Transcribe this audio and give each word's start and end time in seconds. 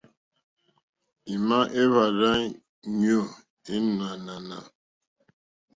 Ima 1.33 1.57
èhvàrzù 1.79 2.27
ya 2.33 2.39
nyoò 3.01 3.25
e 3.73 3.75
ò 4.01 4.05
ànànà? 4.11 4.57